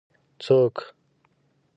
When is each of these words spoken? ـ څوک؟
ـ 0.23 0.41
څوک؟ 0.43 0.75